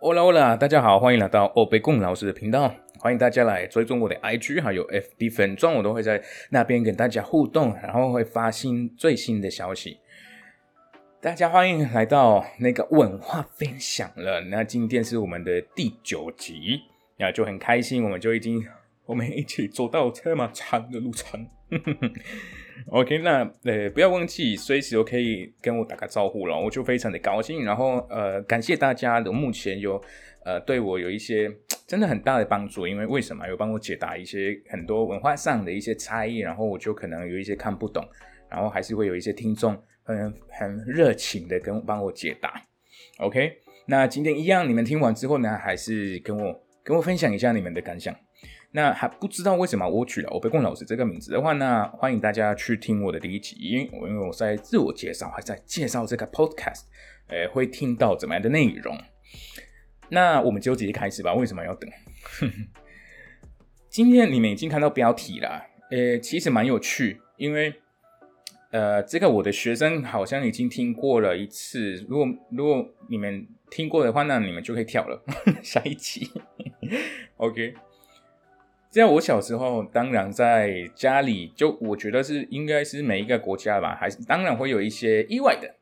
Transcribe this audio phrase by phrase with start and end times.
[0.00, 9.98] 欧啦欧啦，大家好，欢迎来到欧贝贡老师的频道，欢迎大家来追踪我的 IG 还有 FB 粉钻，我都会在那边跟大家互动，然后会发新最新的消息。
[11.20, 16.80] 大家欢迎来到那个文化分享了，那今天是我们的第九集，
[17.18, 18.66] 那就很开心，我们就已经
[19.04, 21.46] 我们一起走到这么长的路程。
[22.88, 27.64] OK，那呃不要忘记随时都可以跟我打个招呼了，我就非常的高兴。
[27.64, 30.02] 然后呃感谢大家的目前有
[30.44, 31.50] 呃对我有一些
[31.86, 38.02] 真的很大的帮助，因为为什么有帮我解答一些很多文化上的一些差异，然后我就可能有一些看不懂，
[38.48, 42.60] 然后还是会有一些听众很很热情的跟帮我解答。
[43.18, 48.16] OK，那今天一样，你们听完之后呢，还是跟我跟我分享一下你们的感想。
[48.72, 56.82] 那还不知道为什么我取了欧贝贡老师这个名字的话，那欢迎大家去听我的第一集，因为因为我在自我介绍，还在介绍这个 podcast，
[57.26, 58.96] 呃，会听到怎么样的内容。
[60.08, 61.34] 那我们就直接开始吧。
[61.34, 61.90] 为什么要等？
[63.90, 67.74] 今天你们已经看到标题了，呃，其实蛮有趣，因为
[68.70, 71.94] 呃，这个我的学生好像已经听过了一次。
[72.08, 75.20] 如果如果你们听过的话，那你们就可以跳了
[75.60, 76.30] 下一集。
[77.36, 77.74] OK。
[78.90, 85.76] 在我小时候，当然在家里，就我觉得是应该是每一个国家吧，还是当然会有一些意外的，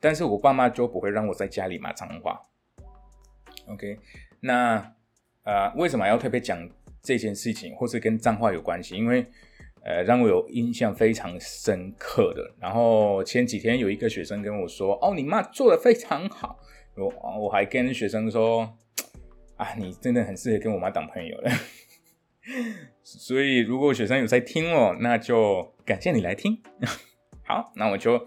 [0.00, 2.40] 但是我爸妈就不会让我在家里骂脏话。
[3.68, 3.96] OK，
[4.40, 4.92] 那
[5.44, 6.68] 呃，为什么要特别讲
[7.00, 8.96] 这件事情，或是跟脏话有关系？
[8.96, 9.24] 因为
[9.84, 12.52] 呃，让我有印象非常深刻的。
[12.58, 16.58] 然后前几天有一个学生跟我说：“哦，你妈做的非常好。”
[16.98, 18.76] 我我还跟学生说
[19.56, 21.50] ：“啊，你真的很适合跟我妈当朋友了。”
[23.02, 26.62] 所以，如果学生有在听哦，那就感谢你来听。
[27.44, 28.26] 好，那我就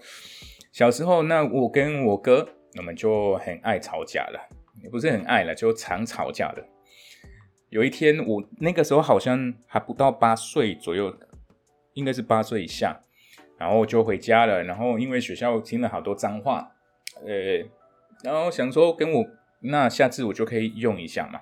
[0.72, 4.50] 小时候，那我跟我哥，我们就很爱吵架了，
[4.84, 6.66] 也不是很爱了，就常吵架的。
[7.70, 11.16] 有一天，我那个时候好像还不到八岁左右，
[11.94, 13.02] 应该是八岁以下，
[13.58, 14.64] 然后就回家了。
[14.64, 16.72] 然后因为学校听了好多脏话，
[17.26, 17.68] 呃，
[18.24, 19.26] 然后想说跟我，
[19.62, 21.42] 那下次我就可以用一下嘛。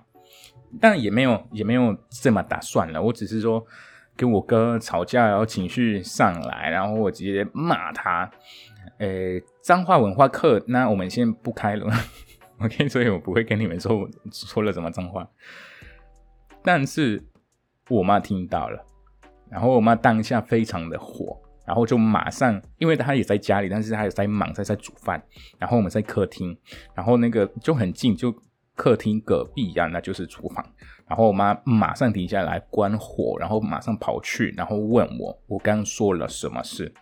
[0.82, 3.66] 但也没有也没有这么打算了，我只是说
[4.16, 8.30] 跟我哥吵架，然后情绪上来，然后我直接骂他。
[8.98, 9.08] 呃，
[9.62, 11.92] 脏话文化课，那我们先不开了，
[12.62, 12.88] OK？
[12.88, 15.28] 所以我不会跟你们说说了什么脏话。
[16.62, 17.24] 但是
[17.90, 18.86] 我妈听到了，
[19.50, 25.22] 然后我妈当下非常的火，然后就马上，因为她也在家里，但是她也在忙，在在煮饭，
[25.58, 26.58] 然后我们在客厅，
[26.94, 28.34] 然后那个就很近，就。
[28.76, 30.66] 客厅隔壁呀，那就是厨房。
[31.08, 36.94] 然后我妈马上停下来关火，然后马上跑去，然后问我我刚说了什么事。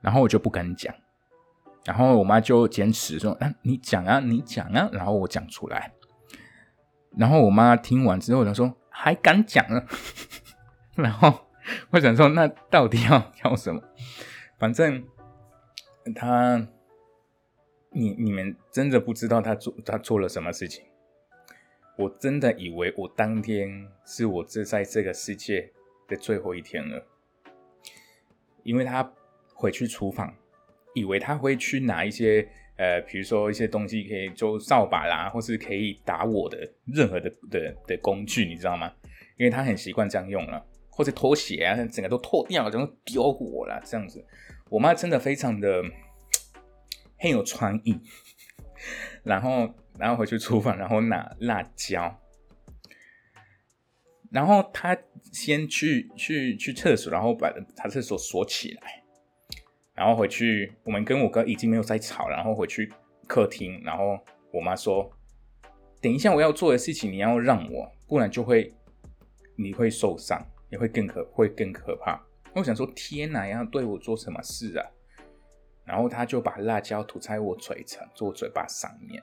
[0.00, 0.92] 然后我就不敢讲，
[1.84, 5.92] 然后我妈就坚持说：“啊，你讲啊，你讲啊。”然后我讲出来。
[7.16, 9.84] 然后我妈听完之后，她说：“还敢讲啊？”
[10.96, 11.32] 然后
[11.90, 13.80] 我想说：“那到底要 要什么？
[14.58, 15.04] 反正
[16.14, 16.66] 他。”
[17.92, 20.84] 你你们真的不知道他做他做了什么事情？
[21.98, 25.70] 我真的以为我当天是我这在这个世界
[26.08, 27.06] 的最后一天了，
[28.62, 29.12] 因为他
[29.54, 30.34] 回去厨房，
[30.94, 38.90] 以为他会去拿一些呃，比如说一些东西可以做扫把啦，或是可以打我的任何的的的工具，你知道吗？
[39.36, 44.24] 因为他很习惯这样用了，或者拖鞋啊，整个都脱掉，然后丢我了这样子。
[44.70, 45.84] 我妈真的非常的。
[47.22, 47.96] 很有创意，
[49.22, 52.20] 然后，然后回去厨房，然后拿辣椒，
[54.32, 54.98] 然后他
[55.32, 59.04] 先去去去厕所，然后把他厕所锁起来，
[59.94, 62.92] 然后回去，我们跟我哥已经没有在吵，然后回去
[63.28, 64.18] 客厅，然后
[64.52, 65.08] 我妈说
[66.02, 68.74] ：“等一下我要做的事情，你要让我，不然就会
[69.54, 72.20] 你会受伤，也会更可会更可怕。”
[72.52, 74.90] 我想说：“天哪，要对我做什么事啊？”
[75.84, 79.22] 然后他就把辣椒涂在我嘴唇、做嘴巴上面。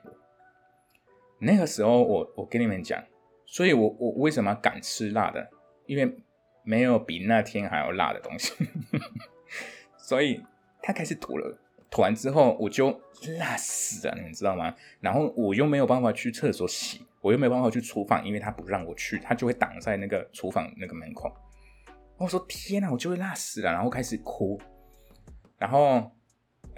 [1.38, 3.02] 那个时候，我我跟你们讲，
[3.46, 5.50] 所以我我为什么敢吃辣的？
[5.86, 6.22] 因为
[6.62, 8.52] 没有比那天还要辣的东西。
[9.96, 10.44] 所以
[10.82, 11.58] 他开始涂了，
[11.90, 12.90] 涂完之后我就
[13.38, 14.76] 辣死了，你知道吗？
[15.00, 21.34] 然后我又没有办法去厕所洗，我又没有办法去厨房，因为他不让我去，他就会挡在那个厨房那个门口。
[22.18, 24.60] 我说天哪，我就会辣死了，然后开始哭，
[25.56, 26.12] 然后。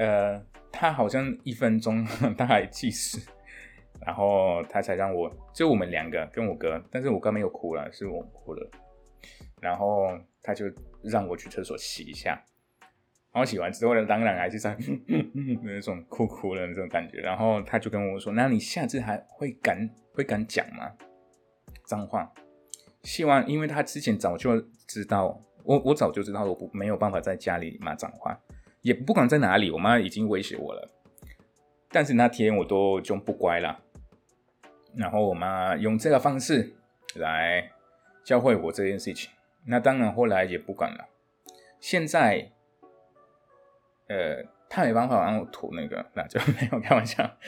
[0.03, 2.05] 呃，他好像一分钟
[2.37, 3.21] 他还计时，
[4.05, 8.71] 然后他才让我就我们两个跟我哥，但是我哥没有哭了，是我哭了，
[9.61, 10.09] 然后
[10.43, 10.65] 他就
[11.05, 12.43] 让我去厕所洗一下，
[13.33, 14.77] 然后洗完之后呢，当然还是在
[15.63, 17.19] 那种哭哭的那种感觉。
[17.19, 20.91] 然后他就跟我说：“那你下次还会敢会敢讲吗？
[21.87, 22.33] 脏话？
[23.05, 28.37] 希望，因为他之前早就知道，我我早就知道我不没有办法在家里骂脏话，
[28.83, 30.89] 也不管在哪里，我妈已经威胁我了。
[31.91, 33.81] 但是那天我都就不乖了，
[34.95, 36.75] 然后我妈用这个方式
[37.15, 37.73] 来
[38.25, 39.31] 教会我这件事情。
[39.67, 41.09] 那当然后来也不管了。
[41.81, 42.51] 现在。”
[44.09, 47.39] 呃，他没办法让我涂那个，那就没有开玩笑，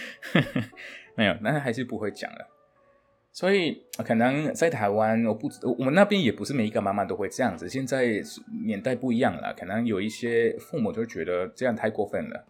[1.15, 2.49] 没有，那还是不会讲了。
[3.35, 7.69] 所以可能在台湾，我不，我们那边也不是每一个妈妈都会这样子。
[7.69, 8.23] 现在
[8.65, 12.47] 年代不一样了，可能有一些父母就觉得这样太过分了，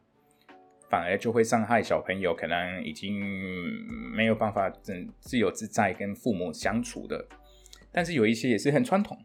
[0.91, 3.19] 反而就会伤害小朋友，可能已经
[4.15, 7.27] 没有办法自自由自在跟父母相处的。
[7.91, 9.17] 但是有一些也是很传统，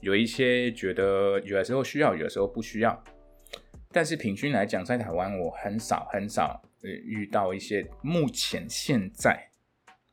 [0.00, 3.04] 有一些觉得有的时候需要，有的时候不需要。
[3.92, 9.48] 但是平均来讲，在台湾我很少很少呃遇到一些目前现在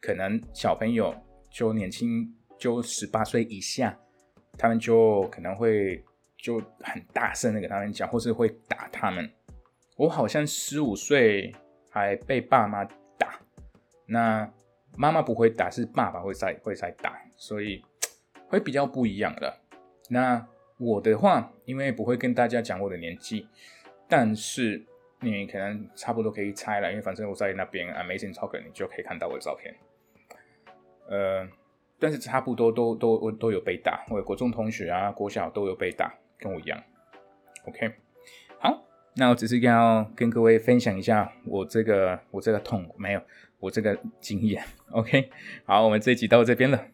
[0.02, 1.16] 可能小朋友
[1.50, 3.98] 就年轻就十八岁以下，
[4.58, 6.04] 他们就可能会
[6.38, 9.32] 就很大声的跟他们讲，或是会打他们。
[9.96, 11.56] 我好像十五岁
[11.90, 12.84] 还被爸妈
[13.18, 13.40] 打，
[14.08, 14.52] 那
[14.98, 17.82] 妈妈不会打，是爸爸会在会在打，所以
[18.48, 19.58] 会比较不一样的。
[20.10, 20.46] 那。
[20.84, 23.48] 我的话，因为不会跟大家讲我的年纪，
[24.10, 24.84] 但是
[25.20, 29.76] 你可能差不多可以猜了，因为反正我在那边 Amazing Talk，你就可以看到我的照片。
[31.12, 31.46] 呃，
[32.00, 36.82] 但是差不多都都都有被打，我国中同学啊，国小都有被打，跟我一样。
[37.68, 37.92] OK，
[38.60, 38.82] 好，
[39.18, 43.22] 那我只是要跟各位分享一下我这个我这个痛没有
[43.60, 44.64] 我这个经验。
[44.92, 45.30] OK，
[45.66, 46.88] 好，我们这一集到这边了，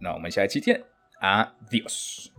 [0.00, 0.82] 那我们下一期见
[1.20, 2.30] ，Adios。